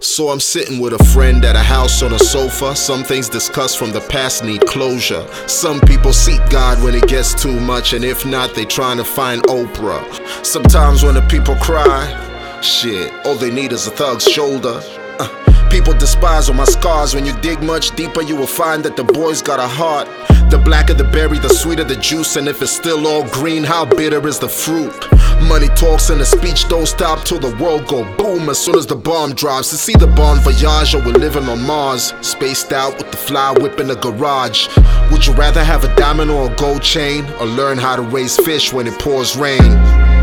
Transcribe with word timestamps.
So 0.00 0.28
I'm 0.28 0.38
sitting 0.38 0.78
with 0.78 0.92
a 0.92 1.04
friend 1.06 1.44
at 1.44 1.56
a 1.56 1.62
house 1.62 2.02
on 2.02 2.12
a 2.12 2.18
sofa. 2.20 2.76
Some 2.76 3.02
things 3.02 3.28
discussed 3.28 3.78
from 3.78 3.90
the 3.90 4.00
past 4.00 4.44
need 4.44 4.64
closure. 4.64 5.26
Some 5.48 5.80
people 5.80 6.12
seek 6.12 6.40
God 6.50 6.80
when 6.84 6.94
it 6.94 7.08
gets 7.08 7.34
too 7.34 7.58
much, 7.58 7.94
and 7.94 8.04
if 8.04 8.24
not, 8.24 8.54
they 8.54 8.64
trying 8.64 8.98
to 8.98 9.04
find 9.04 9.42
Oprah. 9.44 10.46
Sometimes 10.46 11.02
when 11.02 11.14
the 11.14 11.22
people 11.22 11.56
cry, 11.56 12.60
shit, 12.62 13.12
all 13.26 13.34
they 13.34 13.50
need 13.50 13.72
is 13.72 13.88
a 13.88 13.90
thug's 13.90 14.22
shoulder. 14.22 14.80
Uh, 15.18 15.68
people 15.68 15.94
despise 15.94 16.48
all 16.48 16.54
my 16.54 16.64
scars. 16.64 17.12
When 17.12 17.26
you 17.26 17.36
dig 17.40 17.60
much 17.60 17.96
deeper, 17.96 18.22
you 18.22 18.36
will 18.36 18.46
find 18.46 18.84
that 18.84 18.96
the 18.96 19.04
boy's 19.04 19.42
got 19.42 19.58
a 19.58 19.66
heart. 19.66 20.06
The 20.48 20.58
blacker 20.58 20.94
the 20.94 21.04
berry, 21.04 21.40
the 21.40 21.48
sweeter 21.48 21.84
the 21.84 21.96
juice, 21.96 22.36
and 22.36 22.46
if 22.46 22.62
it's 22.62 22.70
still 22.70 23.04
all 23.06 23.28
green, 23.30 23.64
how 23.64 23.84
bitter 23.84 24.24
is 24.28 24.38
the 24.38 24.48
fruit? 24.48 25.08
Money 25.46 25.68
talks 25.68 26.10
and 26.10 26.20
the 26.20 26.26
speech 26.26 26.68
don't 26.68 26.86
stop 26.86 27.24
till 27.24 27.38
the 27.38 27.54
world 27.62 27.86
go 27.86 28.04
boom 28.16 28.48
as 28.48 28.58
soon 28.58 28.76
as 28.76 28.86
the 28.86 28.96
bomb 28.96 29.34
drops. 29.34 29.70
To 29.70 29.76
see 29.76 29.94
the 29.94 30.06
bon 30.06 30.38
voyage 30.40 30.94
or 30.94 30.98
we're 30.98 31.12
living 31.12 31.48
on 31.48 31.62
Mars, 31.64 32.12
spaced 32.20 32.72
out 32.72 32.96
with 32.98 33.10
the 33.10 33.16
fly 33.16 33.52
whip 33.52 33.80
in 33.80 33.88
the 33.88 33.96
garage. 33.96 34.68
Would 35.10 35.26
you 35.26 35.32
rather 35.34 35.64
have 35.64 35.84
a 35.84 35.94
diamond 35.96 36.30
or 36.30 36.50
a 36.50 36.54
gold 36.56 36.82
chain, 36.82 37.24
or 37.40 37.46
learn 37.46 37.78
how 37.78 37.96
to 37.96 38.02
raise 38.02 38.36
fish 38.36 38.72
when 38.72 38.86
it 38.86 38.98
pours 38.98 39.36
rain? 39.36 40.17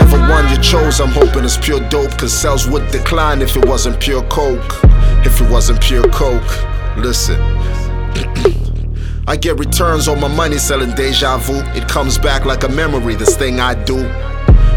Whichever 0.00 0.28
one 0.30 0.48
you 0.48 0.56
chose, 0.62 1.00
I'm 1.00 1.10
hoping 1.10 1.44
it's 1.44 1.58
pure 1.58 1.80
dope. 1.90 2.16
Cause 2.16 2.32
sales 2.32 2.66
would 2.66 2.90
decline 2.90 3.42
if 3.42 3.54
it 3.56 3.66
wasn't 3.66 4.00
pure 4.00 4.22
coke. 4.28 4.80
If 5.26 5.40
it 5.40 5.50
wasn't 5.50 5.80
pure 5.82 6.08
coke. 6.08 6.96
Listen. 6.96 7.38
I 9.26 9.36
get 9.36 9.58
returns 9.58 10.08
on 10.08 10.18
my 10.18 10.28
money 10.28 10.56
selling 10.56 10.94
deja 10.94 11.36
vu. 11.36 11.60
It 11.78 11.86
comes 11.86 12.16
back 12.16 12.46
like 12.46 12.64
a 12.64 12.68
memory, 12.68 13.14
this 13.14 13.36
thing 13.36 13.60
I 13.60 13.74
do. 13.84 13.98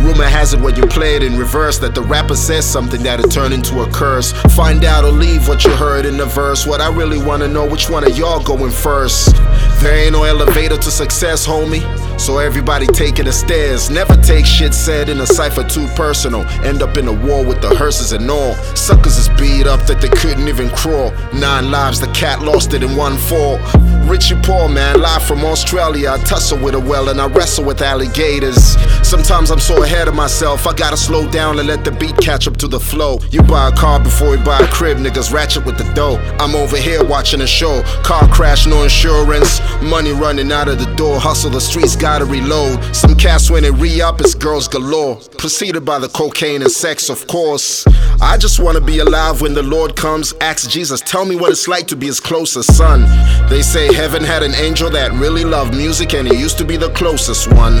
Rumor 0.00 0.24
has 0.24 0.52
it 0.52 0.60
when 0.60 0.74
you 0.74 0.82
play 0.82 1.16
it 1.16 1.22
in 1.22 1.38
reverse 1.38 1.78
that 1.78 1.94
the 1.94 2.02
rapper 2.02 2.34
says 2.34 2.68
something 2.68 3.02
that'll 3.02 3.28
turn 3.30 3.52
into 3.52 3.80
a 3.82 3.90
curse. 3.90 4.32
Find 4.54 4.84
out 4.84 5.04
or 5.04 5.12
leave 5.12 5.48
what 5.48 5.64
you 5.64 5.70
heard 5.70 6.04
in 6.04 6.16
the 6.18 6.26
verse. 6.26 6.66
What 6.66 6.80
I 6.80 6.92
really 6.92 7.22
wanna 7.22 7.48
know, 7.48 7.66
which 7.66 7.88
one 7.88 8.04
of 8.04 8.18
y'all 8.18 8.42
going 8.42 8.72
first? 8.72 9.34
There 9.80 9.94
ain't 9.96 10.12
no 10.12 10.24
elevator 10.24 10.76
to 10.76 10.90
success, 10.90 11.46
homie. 11.46 11.82
So 12.18 12.38
everybody 12.38 12.86
taking 12.86 13.26
the 13.26 13.32
stairs. 13.32 13.90
Never 13.90 14.16
take 14.16 14.46
shit 14.46 14.72
said 14.72 15.08
in 15.08 15.20
a 15.20 15.26
cipher 15.26 15.64
too 15.64 15.86
personal. 15.94 16.42
End 16.64 16.82
up 16.82 16.96
in 16.96 17.08
a 17.08 17.12
war 17.12 17.44
with 17.44 17.60
the 17.60 17.74
hearses 17.76 18.12
and 18.12 18.30
all. 18.30 18.54
Suckers 18.74 19.18
is 19.18 19.28
beat 19.40 19.66
up 19.66 19.80
that 19.86 20.00
they 20.00 20.08
couldn't 20.08 20.48
even 20.48 20.70
crawl. 20.70 21.12
Nine 21.34 21.70
lives, 21.70 22.00
the 22.00 22.08
cat 22.08 22.40
lost 22.42 22.72
it 22.72 22.82
in 22.82 22.96
one 22.96 23.16
fall. 23.16 23.58
RichiePaul 24.04 24.72
man, 24.72 25.00
live 25.00 25.22
from 25.22 25.44
Australia. 25.44 26.10
I 26.12 26.18
tussle 26.18 26.58
with 26.58 26.74
a 26.74 26.80
well 26.80 27.08
and 27.08 27.20
I 27.20 27.26
wrestle 27.26 27.64
with 27.64 27.80
alligators. 27.80 28.76
Sometimes 29.02 29.50
I'm 29.50 29.60
so 29.60 29.82
ahead 29.82 30.08
of 30.08 30.14
myself, 30.14 30.66
I 30.66 30.74
gotta 30.74 30.96
slow 30.96 31.30
down 31.30 31.58
and 31.58 31.68
let 31.68 31.84
the 31.84 31.90
beat 31.90 32.16
catch 32.18 32.46
up 32.46 32.56
to 32.58 32.68
the 32.68 32.80
flow. 32.80 33.18
You 33.30 33.42
buy 33.42 33.68
a 33.68 33.72
car 33.72 34.00
before 34.00 34.36
you 34.36 34.44
buy 34.44 34.58
a 34.58 34.66
crib, 34.68 34.98
niggas 34.98 35.32
ratchet 35.32 35.64
with 35.64 35.78
the 35.78 35.84
dough. 35.94 36.16
I'm 36.38 36.54
over 36.54 36.76
here 36.76 37.02
watching 37.04 37.40
a 37.40 37.46
show. 37.46 37.82
Car 38.02 38.28
crash, 38.28 38.66
no 38.66 38.82
insurance. 38.82 39.60
Money 39.82 40.12
running 40.12 40.52
out 40.52 40.68
of 40.68 40.78
the 40.78 40.92
door. 40.96 41.18
Hustle 41.18 41.50
the 41.50 41.60
streets, 41.60 41.96
gotta 42.04 42.26
reload. 42.26 42.84
Some 42.94 43.14
cats 43.14 43.50
when 43.50 43.62
they 43.62 43.70
re 43.70 44.02
up, 44.02 44.20
it's 44.20 44.34
girls 44.34 44.68
galore. 44.68 45.16
Preceded 45.38 45.86
by 45.86 45.98
the 45.98 46.08
cocaine 46.08 46.60
and 46.60 46.70
sex, 46.70 47.08
of 47.08 47.26
course. 47.28 47.86
I 48.20 48.36
just 48.36 48.60
wanna 48.60 48.82
be 48.82 48.98
alive 48.98 49.40
when 49.40 49.54
the 49.54 49.62
Lord 49.62 49.96
comes. 49.96 50.34
Ask 50.42 50.68
Jesus, 50.68 51.00
tell 51.00 51.24
me 51.24 51.34
what 51.34 51.50
it's 51.50 51.66
like 51.66 51.86
to 51.86 51.96
be 51.96 52.04
his 52.04 52.20
closest 52.20 52.76
son. 52.76 53.06
They 53.48 53.62
say 53.62 53.90
heaven 53.90 54.22
had 54.22 54.42
an 54.42 54.54
angel 54.54 54.90
that 54.90 55.12
really 55.12 55.44
loved 55.44 55.74
music 55.74 56.12
and 56.12 56.28
he 56.28 56.38
used 56.38 56.58
to 56.58 56.64
be 56.66 56.76
the 56.76 56.90
closest 56.90 57.50
one. 57.54 57.80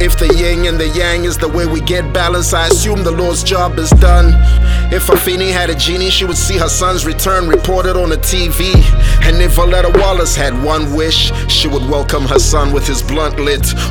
If 0.00 0.18
the 0.18 0.34
yin 0.36 0.66
and 0.66 0.78
the 0.80 0.88
yang 0.88 1.24
is 1.24 1.38
the 1.38 1.48
way 1.48 1.64
we 1.64 1.80
get 1.82 2.12
balance, 2.12 2.52
I 2.52 2.66
assume 2.66 3.04
the 3.04 3.12
Lord's 3.12 3.44
job 3.44 3.78
is 3.78 3.90
done. 3.90 4.34
If 4.92 5.06
Afeni 5.06 5.52
had 5.52 5.70
a 5.70 5.76
genie, 5.76 6.10
she 6.10 6.24
would 6.24 6.36
see 6.36 6.58
her 6.58 6.68
son's 6.68 7.06
return 7.06 7.48
reported 7.48 7.96
on 7.96 8.10
the 8.10 8.18
TV. 8.18 8.74
And 9.22 9.40
if 9.40 9.54
Voletta 9.56 9.96
Wallace 10.00 10.34
had 10.34 10.60
one 10.64 10.94
wish, 10.94 11.30
she 11.48 11.68
would 11.68 11.88
welcome 11.88 12.24
her 12.24 12.40
son 12.40 12.72
with 12.72 12.86
his 12.86 13.02
blunt 13.02 13.38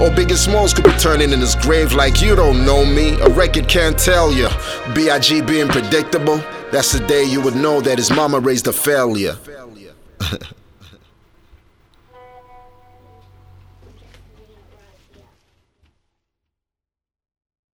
Or 0.00 0.08
Biggie 0.10 0.36
Smalls 0.36 0.72
could 0.72 0.84
be 0.84 0.92
turning 0.92 1.32
in 1.32 1.40
his 1.40 1.54
grave 1.56 1.92
like 1.92 2.22
you 2.22 2.34
don't 2.34 2.64
know 2.64 2.84
me. 2.84 3.20
A 3.20 3.28
record 3.28 3.68
can't 3.68 3.98
tell 3.98 4.32
you. 4.32 4.48
B.I.G. 4.94 5.42
being 5.42 5.68
predictable, 5.68 6.38
that's 6.72 6.92
the 6.92 7.00
day 7.06 7.24
you 7.24 7.40
would 7.42 7.56
know 7.56 7.80
that 7.80 7.98
his 7.98 8.10
mama 8.10 8.40
raised 8.40 8.66
a 8.68 8.72
failure. 8.72 9.36